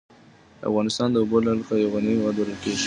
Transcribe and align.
افغانستان 0.69 1.07
د 1.11 1.15
اوبو 1.21 1.37
له 1.45 1.49
اړخه 1.53 1.75
یو 1.77 1.91
غنی 1.93 2.11
هېواد 2.17 2.35
بلل 2.39 2.57
کېږی. 2.63 2.79